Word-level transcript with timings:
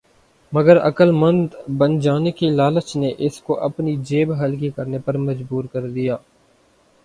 مگر 0.53 0.77
عقل 0.79 1.11
مند 1.11 1.47
بن 1.77 1.99
جانے 1.99 2.31
کی 2.31 2.49
لالچ 2.49 2.95
نے 2.95 3.13
اس 3.17 3.41
کو 3.41 3.59
اپنی 3.59 3.95
جیب 4.03 4.33
ہلکی 4.41 4.69
کرنے 4.69 4.99
پر 4.99 5.17
مجبور 5.19 5.63
کر 5.63 5.89
دیا۔ 5.89 6.17